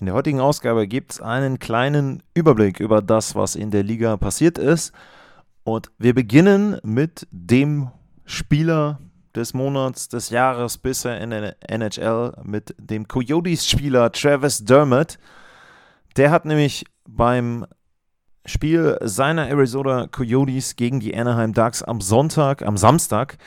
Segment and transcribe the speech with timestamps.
[0.00, 4.16] In der heutigen Ausgabe gibt es einen kleinen Überblick über das, was in der Liga
[4.16, 4.92] passiert ist.
[5.62, 7.90] Und wir beginnen mit dem
[8.24, 8.98] Spieler
[9.36, 15.18] des Monats, des Jahres bisher in der NHL, mit dem Coyotes-Spieler Travis Dermott.
[16.16, 17.64] Der hat nämlich beim
[18.46, 23.38] Spiel seiner Arizona Coyotes gegen die Anaheim Ducks am Sonntag, am Samstag,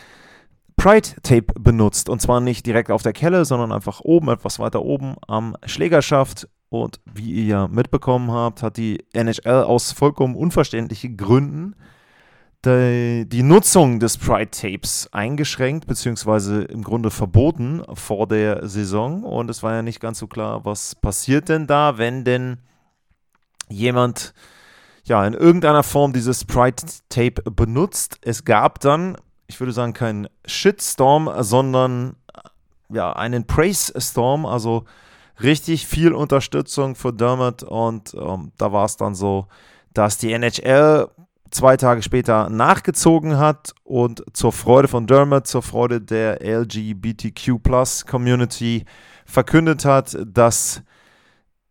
[0.78, 2.08] Pride Tape benutzt.
[2.08, 6.48] Und zwar nicht direkt auf der Kelle, sondern einfach oben, etwas weiter oben am Schlägerschaft.
[6.70, 11.76] Und wie ihr ja mitbekommen habt, hat die NHL aus vollkommen unverständlichen Gründen
[12.66, 19.24] die, die Nutzung des Pride Tapes eingeschränkt, beziehungsweise im Grunde verboten vor der Saison.
[19.24, 22.58] Und es war ja nicht ganz so klar, was passiert denn da, wenn denn
[23.70, 24.34] jemand
[25.06, 28.18] ja in irgendeiner Form dieses Pride Tape benutzt.
[28.22, 32.16] Es gab dann ich würde sagen, kein Shitstorm, sondern
[32.90, 34.86] ja, einen Praise-Storm, also
[35.42, 39.48] richtig viel Unterstützung für Dermot und ähm, da war es dann so,
[39.94, 41.10] dass die NHL
[41.52, 48.86] zwei Tage später nachgezogen hat und zur Freude von Dermot, zur Freude der LGBTQ-Plus-Community
[49.26, 50.82] verkündet hat, dass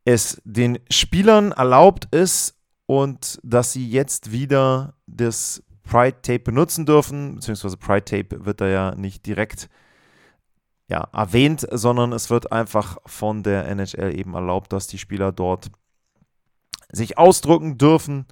[0.04, 7.36] es den Spielern erlaubt ist und dass sie jetzt wieder das Pride Tape benutzen dürfen,
[7.36, 9.68] beziehungsweise Pride Tape wird da ja nicht direkt
[10.88, 15.70] ja, erwähnt, sondern es wird einfach von der NHL eben erlaubt, dass die Spieler dort
[16.90, 18.26] sich ausdrücken dürfen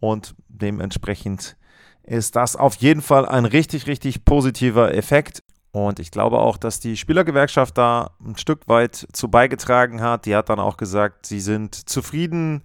[0.00, 1.56] und dementsprechend
[2.02, 5.42] ist das auf jeden Fall ein richtig, richtig positiver Effekt.
[5.70, 10.26] Und ich glaube auch, dass die Spielergewerkschaft da ein Stück weit zu beigetragen hat.
[10.26, 12.64] Die hat dann auch gesagt, sie sind zufrieden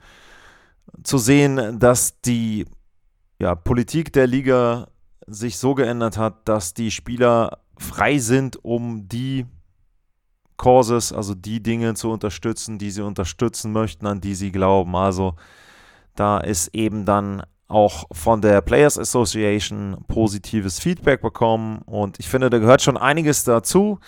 [1.04, 2.66] zu sehen, dass die
[3.40, 4.88] ja, Politik der Liga
[5.28, 9.46] sich so geändert hat, dass die Spieler frei sind, um die
[10.58, 14.96] Causes, also die Dinge zu unterstützen, die sie unterstützen möchten, an die sie glauben.
[14.96, 15.36] Also
[16.16, 22.50] da ist eben dann auch von der Players Association positives Feedback bekommen und ich finde,
[22.50, 24.00] da gehört schon einiges dazu.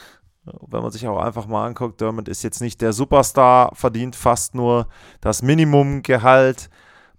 [0.46, 4.56] Wenn man sich auch einfach mal anguckt, Dermot ist jetzt nicht der Superstar, verdient fast
[4.56, 4.88] nur
[5.22, 6.69] das Minimumgehalt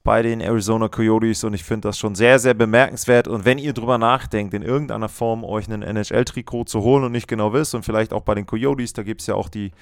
[0.03, 3.29] bei den Arizona Coyotes und ich finde das schon sehr, sehr bemerkenswert.
[3.29, 7.29] Und wenn ihr drüber nachdenkt, in irgendeiner Form euch einen NHL-Trikot zu holen und nicht
[7.29, 9.73] genau wisst und vielleicht auch bei den Coyotes, da gibt es ja auch die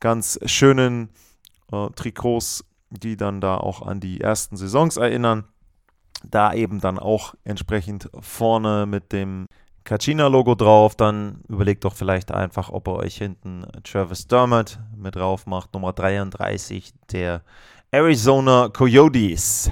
[0.00, 1.10] ganz schönen
[1.70, 5.44] äh, Trikots, die dann da auch an die ersten Saisons erinnern.
[6.24, 9.46] Da eben dann auch entsprechend vorne mit dem
[9.84, 15.46] Kachina-Logo drauf, dann überlegt doch vielleicht einfach, ob ihr euch hinten Travis Dermott mit drauf
[15.46, 17.42] macht, Nummer 33 der
[17.90, 19.70] Arizona Coyotes.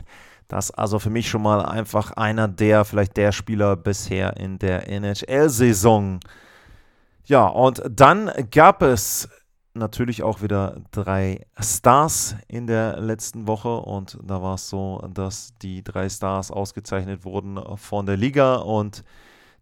[0.49, 4.89] Das also für mich schon mal einfach einer der, vielleicht der Spieler bisher in der
[4.89, 6.21] NHL-Saison.
[7.25, 9.29] Ja, und dann gab es
[9.75, 15.55] natürlich auch wieder drei Stars in der letzten Woche und da war es so, dass
[15.61, 19.05] die drei Stars ausgezeichnet wurden von der Liga und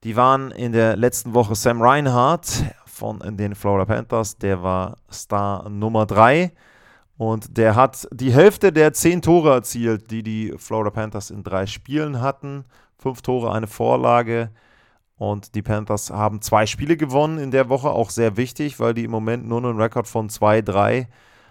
[0.04, 5.68] die waren in der letzten Woche Sam Reinhardt von den Florida Panthers, der war Star
[5.68, 6.52] Nummer drei.
[7.16, 11.66] Und der hat die Hälfte der zehn Tore erzielt, die die Florida Panthers in drei
[11.66, 12.64] Spielen hatten.
[12.98, 14.50] Fünf Tore, eine Vorlage.
[15.16, 19.04] Und die Panthers haben zwei Spiele gewonnen in der Woche, auch sehr wichtig, weil die
[19.04, 21.06] im Moment nur einen Rekord von 2-3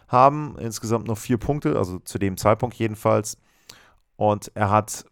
[0.09, 0.57] haben.
[0.59, 3.37] Insgesamt noch vier Punkte, also zu dem Zeitpunkt jedenfalls.
[4.17, 5.05] Und er hat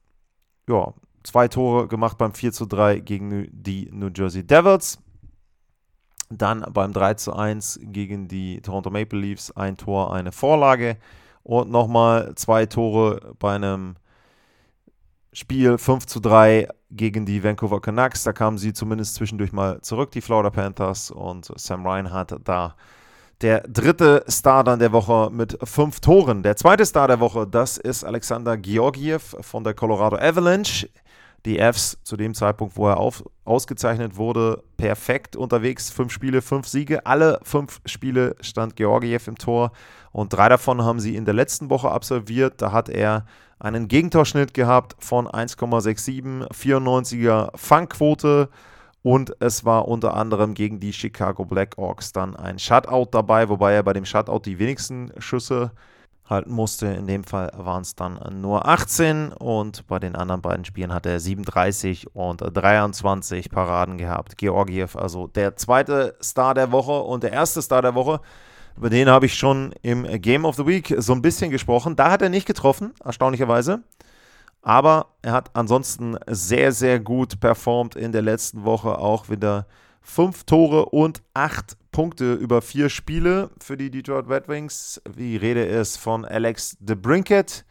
[0.68, 5.00] ja, zwei Tore gemacht beim 4 3 gegen die New Jersey Devils.
[6.32, 10.98] Dann beim 3 zu 1 gegen die Toronto Maple Leafs ein Tor, eine Vorlage
[11.44, 13.96] und nochmal zwei Tore bei einem
[15.34, 18.24] Spiel 5 zu 3 gegen die Vancouver Canucks.
[18.24, 21.10] Da kamen sie zumindest zwischendurch mal zurück, die Florida Panthers.
[21.10, 22.76] Und Sam Reinhardt da
[23.42, 26.44] der dritte Star dann der Woche mit fünf Toren.
[26.44, 30.90] Der zweite Star der Woche, das ist Alexander Georgiev von der Colorado Avalanche
[31.46, 35.90] die Fs zu dem Zeitpunkt, wo er auf, ausgezeichnet wurde, perfekt unterwegs.
[35.90, 37.06] Fünf Spiele, fünf Siege.
[37.06, 39.72] Alle fünf Spiele stand Georgiev im Tor
[40.12, 42.62] und drei davon haben sie in der letzten Woche absolviert.
[42.62, 43.26] Da hat er
[43.60, 48.50] einen Gegentorschnitt gehabt von 1,67, 94er Fangquote
[49.04, 53.84] und es war unter anderem gegen die Chicago Blackhawks dann ein Shutout dabei, wobei er
[53.84, 55.72] bei dem Shutout die wenigsten Schüsse
[56.32, 56.88] halten musste.
[56.88, 61.06] In dem Fall waren es dann nur 18 und bei den anderen beiden Spielen hat
[61.06, 64.38] er 37 und 23 Paraden gehabt.
[64.38, 68.22] Georgiev, also der zweite Star der Woche und der erste Star der Woche.
[68.76, 71.96] Über den habe ich schon im Game of the Week so ein bisschen gesprochen.
[71.96, 73.84] Da hat er nicht getroffen, erstaunlicherweise.
[74.62, 78.98] Aber er hat ansonsten sehr, sehr gut performt in der letzten Woche.
[78.98, 79.66] Auch wieder
[80.02, 85.02] fünf Tore und acht Punkte über vier Spiele für die Detroit Red Wings.
[85.18, 87.66] Die Rede ist von Alex DeBrinket.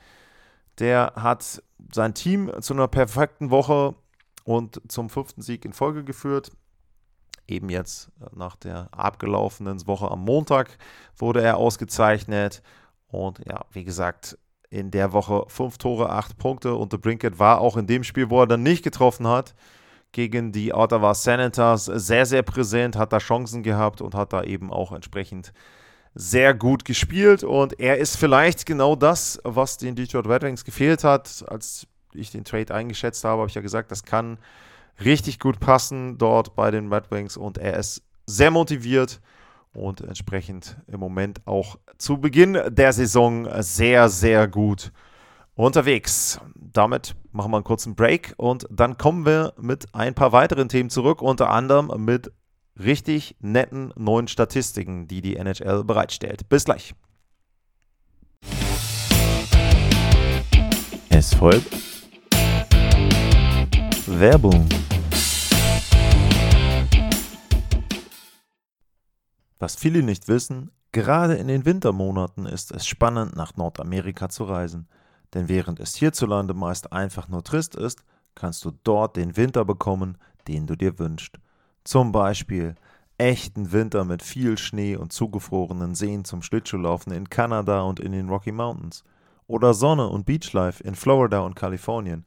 [0.78, 1.62] Der hat
[1.92, 3.94] sein Team zu einer perfekten Woche
[4.44, 6.52] und zum fünften Sieg in Folge geführt.
[7.46, 10.78] Eben jetzt nach der abgelaufenen Woche am Montag
[11.16, 12.62] wurde er ausgezeichnet.
[13.08, 14.38] Und ja, wie gesagt,
[14.68, 16.74] in der Woche fünf Tore, acht Punkte.
[16.74, 19.54] Und DeBrinket war auch in dem Spiel, wo er dann nicht getroffen hat,
[20.12, 24.72] gegen die Ottawa Senators sehr, sehr präsent, hat da Chancen gehabt und hat da eben
[24.72, 25.52] auch entsprechend
[26.14, 27.44] sehr gut gespielt.
[27.44, 31.44] Und er ist vielleicht genau das, was den Detroit Red Wings gefehlt hat.
[31.46, 34.38] Als ich den Trade eingeschätzt habe, habe ich ja gesagt, das kann
[35.04, 37.36] richtig gut passen dort bei den Red Wings.
[37.36, 39.20] Und er ist sehr motiviert
[39.72, 44.92] und entsprechend im Moment auch zu Beginn der Saison sehr, sehr gut
[45.66, 46.40] unterwegs.
[46.54, 50.90] Damit machen wir einen kurzen Break und dann kommen wir mit ein paar weiteren Themen
[50.90, 52.32] zurück, unter anderem mit
[52.78, 56.48] richtig netten neuen Statistiken, die die NHL bereitstellt.
[56.48, 56.94] Bis gleich.
[61.10, 61.76] Es folgt
[64.06, 64.68] Werbung.
[69.58, 74.88] Was viele nicht wissen, gerade in den Wintermonaten ist es spannend, nach Nordamerika zu reisen.
[75.34, 78.02] Denn während es hierzulande meist einfach nur trist ist,
[78.34, 80.18] kannst du dort den Winter bekommen,
[80.48, 81.38] den du dir wünschst.
[81.84, 82.74] Zum Beispiel
[83.18, 88.28] echten Winter mit viel Schnee und zugefrorenen Seen zum Schlittschuhlaufen in Kanada und in den
[88.28, 89.04] Rocky Mountains.
[89.46, 92.24] Oder Sonne und Beachlife in Florida und Kalifornien.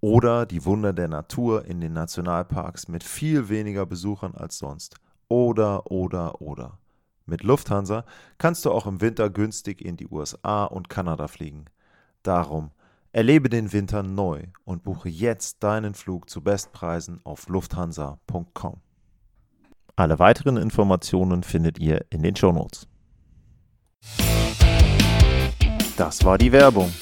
[0.00, 4.96] Oder die Wunder der Natur in den Nationalparks mit viel weniger Besuchern als sonst.
[5.28, 6.78] Oder, oder, oder.
[7.24, 8.04] Mit Lufthansa
[8.38, 11.64] kannst du auch im Winter günstig in die USA und Kanada fliegen.
[12.26, 12.72] Darum,
[13.12, 18.80] erlebe den Winter neu und buche jetzt deinen Flug zu Bestpreisen auf lufthansa.com.
[19.94, 22.88] Alle weiteren Informationen findet ihr in den Shownotes.
[25.96, 26.92] Das war die Werbung.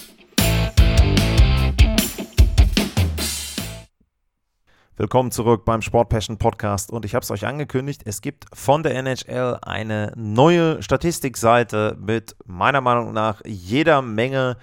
[4.97, 8.83] Willkommen zurück beim Sport Passion Podcast und ich habe es euch angekündigt, es gibt von
[8.83, 14.59] der NHL eine neue Statistikseite mit meiner Meinung nach jeder Menge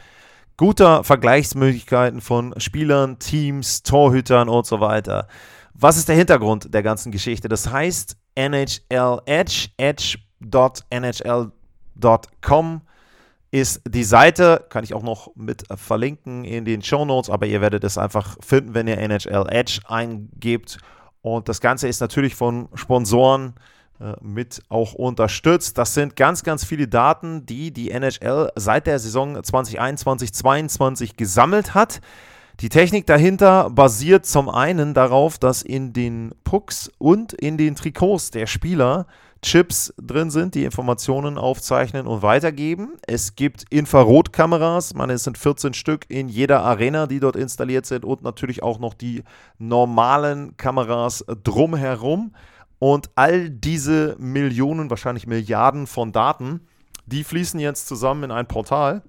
[0.62, 5.28] guter Vergleichsmöglichkeiten von Spielern, Teams, Torhütern und so weiter.
[5.74, 7.50] Was ist der Hintergrund der ganzen Geschichte?
[7.50, 10.22] Das heißt NHL Edge, edge.nhl.com
[13.50, 17.62] ist die Seite, kann ich auch noch mit verlinken in den Show Notes, aber ihr
[17.62, 20.78] werdet es einfach finden, wenn ihr NHL Edge eingebt.
[21.24, 23.81] Und das Ganze ist natürlich von Sponsoren äh,
[24.21, 25.77] mit auch unterstützt.
[25.77, 32.01] Das sind ganz, ganz viele Daten, die die NHL seit der Saison 2021-22 gesammelt hat.
[32.59, 38.30] Die Technik dahinter basiert zum einen darauf, dass in den Pucks und in den Trikots
[38.30, 39.07] der Spieler
[39.42, 42.94] Chips drin sind, die Informationen aufzeichnen und weitergeben.
[43.07, 48.05] Es gibt Infrarotkameras, meine, es sind 14 Stück in jeder Arena, die dort installiert sind
[48.05, 49.24] und natürlich auch noch die
[49.58, 52.34] normalen Kameras drumherum.
[52.84, 56.62] Und all diese Millionen, wahrscheinlich Milliarden von Daten,
[57.06, 59.04] die fließen jetzt zusammen in ein Portal.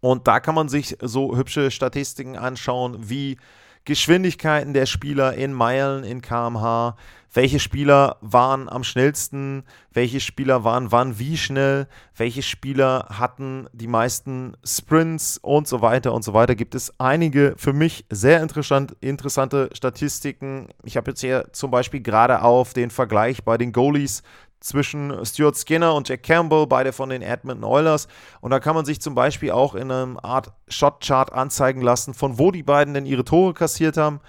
[0.00, 3.36] Und da kann man sich so hübsche Statistiken anschauen, wie
[3.84, 6.96] Geschwindigkeiten der Spieler in Meilen, in kmh,
[7.32, 13.86] welche Spieler waren am schnellsten, welche Spieler waren wann wie schnell, welche Spieler hatten die
[13.86, 16.54] meisten Sprints und so weiter und so weiter.
[16.54, 20.68] Gibt es einige für mich sehr interessant, interessante Statistiken.
[20.84, 24.22] Ich habe jetzt hier zum Beispiel gerade auf den Vergleich bei den Goalies
[24.60, 28.08] zwischen Stuart Skinner und Jack Campbell, beide von den Edmonton Oilers.
[28.40, 32.38] Und da kann man sich zum Beispiel auch in einem Art Shot-Chart anzeigen lassen, von
[32.38, 34.20] wo die beiden denn ihre Tore kassiert haben.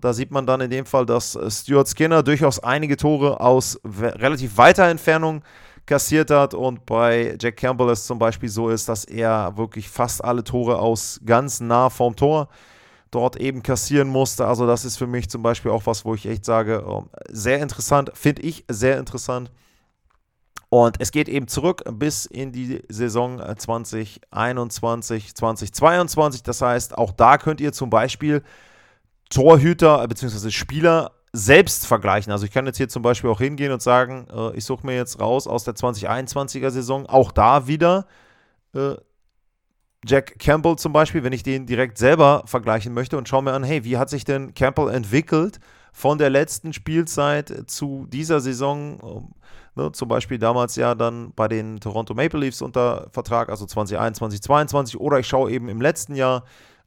[0.00, 4.56] Da sieht man dann in dem Fall, dass Stuart Skinner durchaus einige Tore aus relativ
[4.56, 5.42] weiter Entfernung
[5.84, 10.24] kassiert hat und bei Jack Campbell es zum Beispiel so ist, dass er wirklich fast
[10.24, 12.48] alle Tore aus ganz nah vom Tor
[13.10, 14.46] dort eben kassieren musste.
[14.46, 17.60] Also das ist für mich zum Beispiel auch was, wo ich echt sage, ähm, sehr
[17.60, 19.50] interessant, finde ich sehr interessant.
[20.68, 26.42] Und es geht eben zurück bis in die Saison 2021, 2022.
[26.42, 28.42] Das heißt, auch da könnt ihr zum Beispiel
[29.30, 30.50] Torhüter bzw.
[30.50, 32.32] Spieler selbst vergleichen.
[32.32, 34.96] Also ich kann jetzt hier zum Beispiel auch hingehen und sagen, äh, ich suche mir
[34.96, 38.06] jetzt raus aus der 2021er Saison, auch da wieder
[38.74, 38.94] äh,
[40.06, 43.64] Jack Campbell zum Beispiel, wenn ich den direkt selber vergleichen möchte und schaue mir an,
[43.64, 45.58] hey, wie hat sich denn Campbell entwickelt
[45.92, 49.00] von der letzten Spielzeit zu dieser Saison?
[49.02, 49.28] Ähm,
[49.74, 54.42] ne, zum Beispiel damals ja dann bei den Toronto Maple Leafs unter Vertrag, also 2021,
[54.42, 55.00] 2022.
[55.00, 56.44] Oder ich schaue eben im letzten Jahr,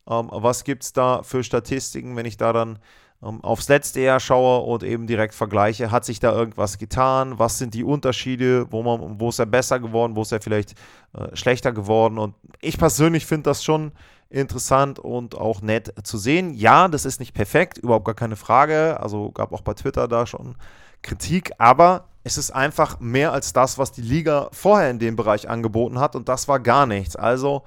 [0.09, 2.79] ähm, was gibt es da für Statistiken, wenn ich da dann
[3.21, 7.57] ähm, aufs letzte Jahr schaue und eben direkt vergleiche, hat sich da irgendwas getan, was
[7.57, 10.75] sind die Unterschiede, wo, man, wo ist er besser geworden, wo ist er vielleicht
[11.13, 13.91] äh, schlechter geworden und ich persönlich finde das schon
[14.29, 16.53] interessant und auch nett zu sehen.
[16.53, 20.25] Ja, das ist nicht perfekt, überhaupt gar keine Frage, also gab auch bei Twitter da
[20.25, 20.55] schon
[21.01, 25.49] Kritik, aber es ist einfach mehr als das, was die Liga vorher in dem Bereich
[25.49, 27.15] angeboten hat und das war gar nichts.
[27.15, 27.63] Also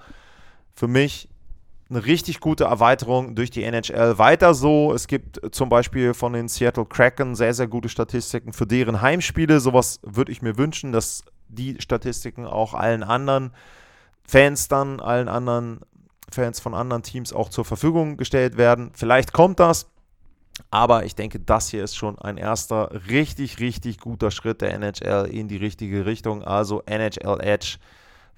[0.74, 1.28] für mich
[1.92, 4.18] eine richtig gute Erweiterung durch die NHL.
[4.18, 8.66] Weiter so, es gibt zum Beispiel von den Seattle Kraken sehr, sehr gute Statistiken für
[8.66, 9.60] deren Heimspiele.
[9.60, 13.52] Sowas würde ich mir wünschen, dass die Statistiken auch allen anderen
[14.26, 15.80] Fans dann, allen anderen
[16.30, 18.92] Fans von anderen Teams auch zur Verfügung gestellt werden.
[18.94, 19.86] Vielleicht kommt das,
[20.70, 25.26] aber ich denke, das hier ist schon ein erster richtig, richtig guter Schritt der NHL
[25.30, 26.42] in die richtige Richtung.
[26.42, 27.76] Also NHL Edge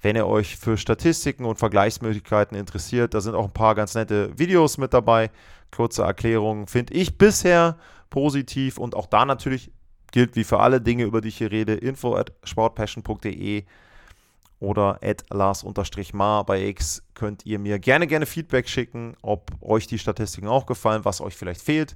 [0.01, 4.37] wenn ihr euch für Statistiken und Vergleichsmöglichkeiten interessiert, da sind auch ein paar ganz nette
[4.37, 5.31] Videos mit dabei.
[5.71, 7.77] Kurze Erklärungen finde ich bisher
[8.09, 9.71] positiv und auch da natürlich
[10.11, 13.65] gilt wie für alle Dinge, über die ich hier rede, info at sportpassion.de
[14.59, 19.99] oder at Lars-Mar bei X könnt ihr mir gerne, gerne Feedback schicken, ob euch die
[19.99, 21.95] Statistiken auch gefallen, was euch vielleicht fehlt.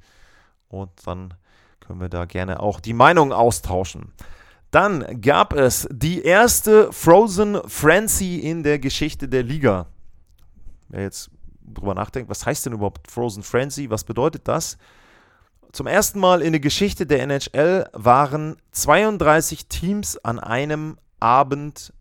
[0.68, 1.34] Und dann
[1.80, 4.14] können wir da gerne auch die Meinung austauschen.
[4.72, 9.88] Dann gab es die erste Frozen Frenzy in der Geschichte der Liga.
[10.90, 13.90] Wer jetzt drüber nachdenkt, was heißt denn überhaupt Frozen Frenzy?
[13.90, 14.78] Was bedeutet das?
[15.72, 21.94] Zum ersten Mal in der Geschichte der NHL waren 32 Teams an einem Abend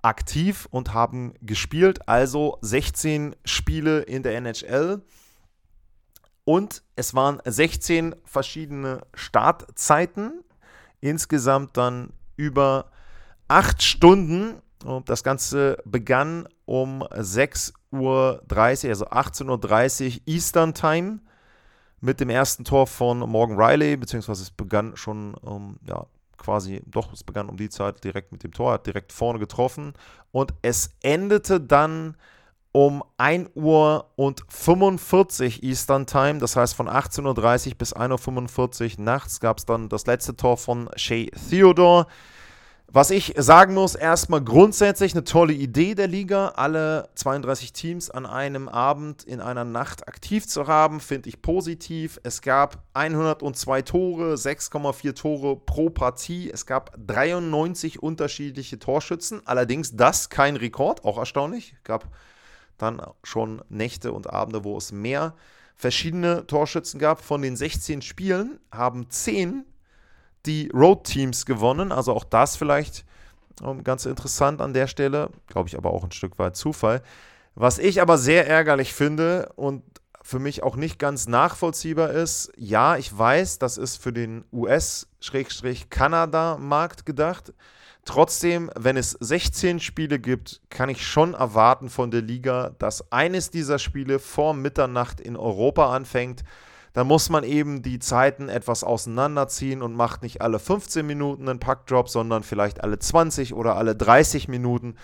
[0.00, 5.02] aktiv und haben gespielt, also 16 Spiele in der NHL.
[6.44, 10.42] Und es waren 16 verschiedene Startzeiten
[11.02, 12.86] insgesamt dann über
[13.48, 14.54] acht Stunden.
[14.84, 21.18] Und das Ganze begann um 6.30 Uhr, also 18.30 Uhr Eastern Time
[22.00, 26.06] mit dem ersten Tor von Morgan Riley, beziehungsweise es begann schon, um, ja,
[26.36, 29.92] quasi, doch, es begann um die Zeit direkt mit dem Tor, hat direkt vorne getroffen
[30.32, 32.16] und es endete dann
[32.72, 39.04] um 1 Uhr und 45 Eastern Time, das heißt von 18.30 Uhr bis 1.45 Uhr
[39.04, 42.06] nachts gab es dann das letzte Tor von Shea Theodore.
[42.94, 48.26] Was ich sagen muss, erstmal grundsätzlich eine tolle Idee der Liga, alle 32 Teams an
[48.26, 52.20] einem Abend in einer Nacht aktiv zu haben, finde ich positiv.
[52.22, 56.50] Es gab 102 Tore, 6,4 Tore pro Partie.
[56.50, 61.72] Es gab 93 unterschiedliche Torschützen, allerdings das kein Rekord, auch erstaunlich.
[61.78, 62.10] Es gab
[62.82, 65.34] dann schon Nächte und Abende, wo es mehr
[65.74, 67.22] verschiedene Torschützen gab.
[67.22, 69.64] Von den 16 Spielen haben 10
[70.46, 71.92] die Road-Teams gewonnen.
[71.92, 73.04] Also auch das vielleicht
[73.62, 75.30] ähm, ganz interessant an der Stelle.
[75.46, 77.02] Glaube ich aber auch ein Stück weit Zufall.
[77.54, 79.82] Was ich aber sehr ärgerlich finde und
[80.22, 87.04] für mich auch nicht ganz nachvollziehbar ist, ja, ich weiß, das ist für den US-Kanada-Markt
[87.04, 87.52] gedacht.
[88.04, 93.50] Trotzdem, wenn es 16 Spiele gibt, kann ich schon erwarten von der Liga, dass eines
[93.50, 96.42] dieser Spiele vor Mitternacht in Europa anfängt.
[96.94, 101.60] Da muss man eben die Zeiten etwas auseinanderziehen und macht nicht alle 15 Minuten einen
[101.60, 104.96] Packdrop, sondern vielleicht alle 20 oder alle 30 Minuten.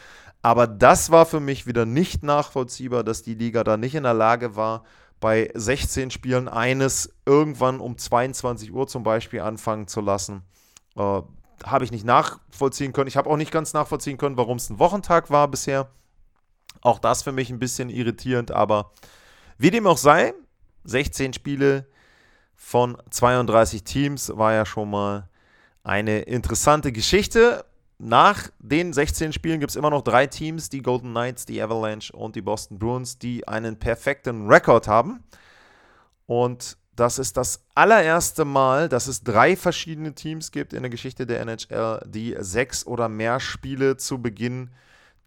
[0.43, 4.15] Aber das war für mich wieder nicht nachvollziehbar, dass die Liga da nicht in der
[4.15, 4.85] Lage war,
[5.21, 10.43] bei 16 Spielen eines irgendwann um 22 Uhr zum Beispiel anfangen zu lassen.
[10.97, 11.23] Äh,
[11.65, 13.09] habe ich nicht nachvollziehen können.
[13.09, 15.91] Ich habe auch nicht ganz nachvollziehen können, warum es ein Wochentag war bisher.
[16.83, 18.93] Auch das für mich ein bisschen irritierend, aber
[19.57, 20.35] wie dem auch sei,
[20.85, 21.87] 16 Spiele
[22.55, 25.29] von 32 Teams war ja schon mal
[25.83, 27.65] eine interessante Geschichte.
[27.99, 32.13] Nach den 16 Spielen gibt es immer noch drei Teams, die Golden Knights, die Avalanche
[32.13, 35.25] und die Boston Bruins, die einen perfekten Rekord haben.
[36.27, 41.27] Und das ist das allererste Mal, dass es drei verschiedene Teams gibt in der Geschichte
[41.27, 44.71] der NHL, die sechs oder mehr Spiele zu Beginn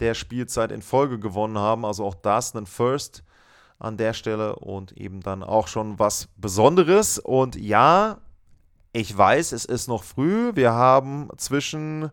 [0.02, 1.86] der Spielzeit in Folge gewonnen haben.
[1.86, 3.24] Also auch das ein First
[3.80, 7.20] an der Stelle und eben dann auch schon was Besonderes.
[7.20, 8.20] Und ja,
[8.92, 10.52] ich weiß, es ist noch früh.
[10.56, 12.12] Wir haben zwischen,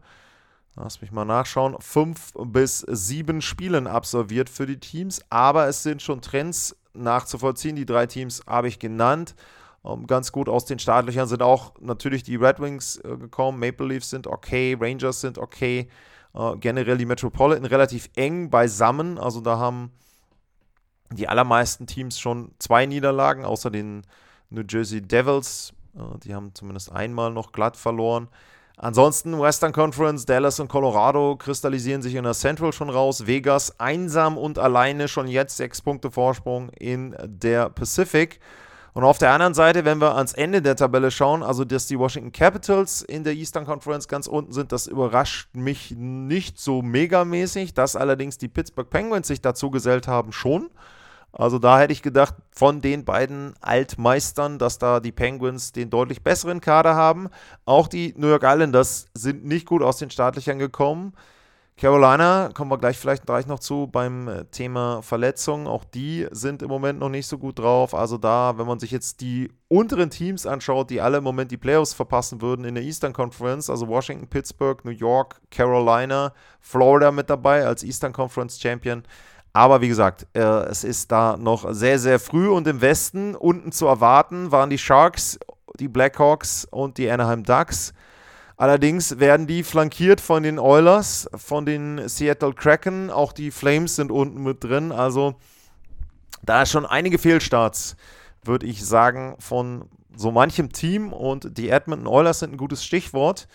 [0.79, 5.21] lass mich mal nachschauen, fünf bis sieben Spielen absolviert für die Teams.
[5.31, 7.77] Aber es sind schon Trends nachzuvollziehen.
[7.77, 9.35] Die drei Teams habe ich genannt.
[9.85, 13.59] Ähm, ganz gut aus den Startlöchern sind auch natürlich die Red Wings äh, gekommen.
[13.59, 15.89] Maple Leafs sind okay, Rangers sind okay.
[16.35, 19.19] Äh, generell die Metropolitan relativ eng beisammen.
[19.19, 19.93] Also da haben
[21.11, 24.03] die allermeisten Teams schon zwei Niederlagen, außer den
[24.51, 25.73] New Jersey Devils.
[25.95, 28.29] Äh, die haben zumindest einmal noch glatt verloren.
[28.81, 33.27] Ansonsten Western Conference, Dallas und Colorado kristallisieren sich in der Central schon raus.
[33.27, 38.39] Vegas einsam und alleine schon jetzt sechs Punkte Vorsprung in der Pacific.
[38.95, 41.99] Und auf der anderen Seite, wenn wir ans Ende der Tabelle schauen, also dass die
[41.99, 47.75] Washington Capitals in der Eastern Conference ganz unten sind, das überrascht mich nicht so megamäßig.
[47.75, 50.71] Dass allerdings die Pittsburgh Penguins sich dazu gesellt haben, schon.
[51.33, 56.23] Also da hätte ich gedacht, von den beiden Altmeistern, dass da die Penguins den deutlich
[56.23, 57.29] besseren Kader haben.
[57.65, 61.13] Auch die New York Islanders sind nicht gut aus den Startlöchern gekommen.
[61.79, 65.69] Carolina, kommen wir gleich vielleicht gleich noch zu beim äh, Thema Verletzungen.
[65.69, 67.95] Auch die sind im Moment noch nicht so gut drauf.
[67.95, 71.57] Also da, wenn man sich jetzt die unteren Teams anschaut, die alle im Moment die
[71.57, 77.31] Playoffs verpassen würden in der Eastern Conference, also Washington, Pittsburgh, New York, Carolina, Florida mit
[77.31, 79.05] dabei als Eastern Conference Champion.
[79.53, 83.73] Aber wie gesagt, äh, es ist da noch sehr, sehr früh und im Westen unten
[83.73, 85.39] zu erwarten waren die Sharks,
[85.79, 87.93] die Blackhawks und die Anaheim Ducks.
[88.57, 94.11] Allerdings werden die flankiert von den Oilers, von den Seattle Kraken, auch die Flames sind
[94.11, 94.91] unten mit drin.
[94.91, 95.37] Also
[96.43, 97.97] da schon einige Fehlstarts,
[98.43, 103.47] würde ich sagen, von so manchem Team und die Edmonton Oilers sind ein gutes Stichwort.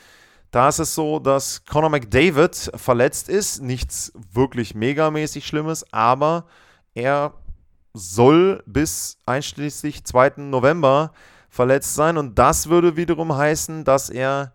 [0.53, 3.63] Da ist es so, dass Conor McDavid verletzt ist.
[3.63, 6.45] Nichts wirklich megamäßig Schlimmes, aber
[6.93, 7.33] er
[7.95, 10.33] soll bis einschließlich 2.
[10.37, 11.11] November
[11.49, 12.19] verletzt sein.
[12.19, 14.53] Und das würde wiederum heißen, dass er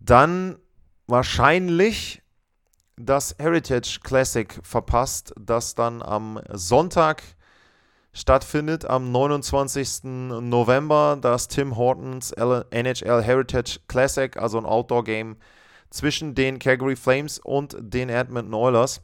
[0.00, 0.58] dann
[1.06, 2.20] wahrscheinlich
[2.96, 7.22] das Heritage Classic verpasst, das dann am Sonntag
[8.12, 10.04] stattfindet, am 29.
[10.04, 15.36] November, das Tim Hortons NHL Heritage Classic, also ein Outdoor-Game
[15.90, 19.00] zwischen den Calgary Flames und den Edmonton Oilers.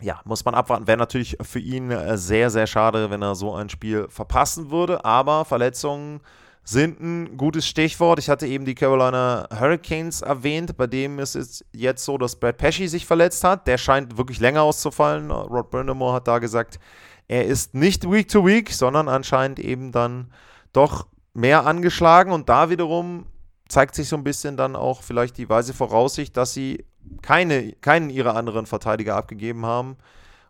[0.00, 0.86] Ja, muss man abwarten.
[0.86, 5.04] Wäre natürlich für ihn sehr, sehr schade, wenn er so ein Spiel verpassen würde.
[5.04, 6.20] Aber Verletzungen
[6.64, 8.18] sind ein gutes Stichwort.
[8.18, 10.76] Ich hatte eben die Carolina Hurricanes erwähnt.
[10.76, 13.66] Bei dem ist es jetzt so, dass Brad Pesci sich verletzt hat.
[13.66, 15.30] Der scheint wirklich länger auszufallen.
[15.30, 16.80] Rod Brindamore hat da gesagt,
[17.28, 20.32] er ist nicht Week to Week, sondern anscheinend eben dann
[20.72, 22.32] doch mehr angeschlagen.
[22.32, 23.26] Und da wiederum
[23.68, 26.84] zeigt sich so ein bisschen dann auch vielleicht die weise Voraussicht, dass sie
[27.22, 29.96] keine, keinen ihrer anderen Verteidiger abgegeben haben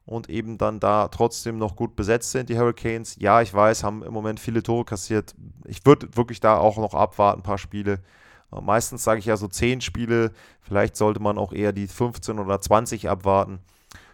[0.05, 3.17] und eben dann da trotzdem noch gut besetzt sind, die Hurricanes.
[3.21, 5.35] Ja, ich weiß, haben im Moment viele Tore kassiert.
[5.65, 8.01] Ich würde wirklich da auch noch abwarten, ein paar Spiele.
[8.53, 10.33] Äh, meistens sage ich ja so 10 Spiele.
[10.61, 13.61] Vielleicht sollte man auch eher die 15 oder 20 abwarten,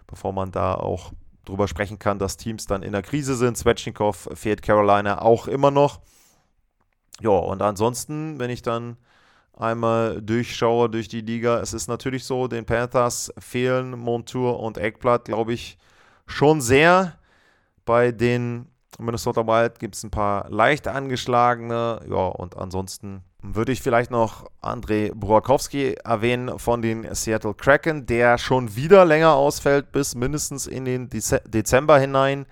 [0.06, 1.12] bevor man da auch
[1.48, 3.56] drüber sprechen kann, dass Teams dann in der Krise sind.
[3.56, 6.00] Svechnikov fehlt Carolina auch immer noch.
[7.20, 8.96] Ja, und ansonsten, wenn ich dann
[9.58, 11.60] einmal durchschaue durch die Liga.
[11.60, 15.78] Es ist natürlich so, den Panthers fehlen Montour und Eckblatt, glaube ich,
[16.26, 17.18] schon sehr.
[17.84, 22.00] Bei den Minnesota Wild gibt es ein paar leicht angeschlagene.
[22.08, 28.36] Ja, und ansonsten würde ich vielleicht noch Andrei Burakowski erwähnen von den Seattle Kraken, der
[28.38, 32.46] schon wieder länger ausfällt, bis mindestens in den Dezember hinein.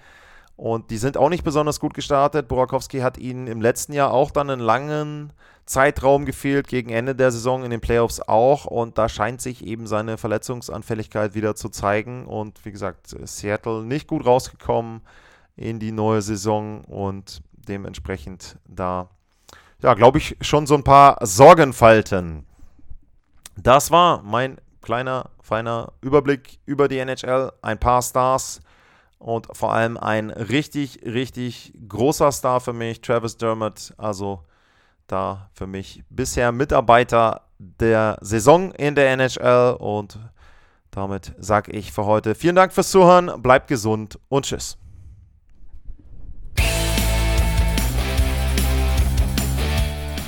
[0.56, 2.48] Und die sind auch nicht besonders gut gestartet.
[2.48, 5.32] Burakowski hat ihnen im letzten Jahr auch dann einen langen
[5.66, 8.64] Zeitraum gefehlt, gegen Ende der Saison in den Playoffs auch.
[8.64, 12.24] Und da scheint sich eben seine Verletzungsanfälligkeit wieder zu zeigen.
[12.24, 15.02] Und wie gesagt, Seattle nicht gut rausgekommen
[15.56, 19.10] in die neue Saison und dementsprechend da,
[19.86, 22.44] ja, glaube ich, schon so ein paar Sorgenfalten.
[23.56, 27.52] Das war mein kleiner, feiner Überblick über die NHL.
[27.62, 28.60] Ein paar Stars
[29.20, 33.94] und vor allem ein richtig, richtig großer Star für mich, Travis Dermott.
[33.96, 34.42] Also
[35.06, 39.76] da für mich bisher Mitarbeiter der Saison in der NHL.
[39.78, 40.18] Und
[40.90, 44.78] damit sage ich für heute vielen Dank fürs Zuhören, bleibt gesund und tschüss.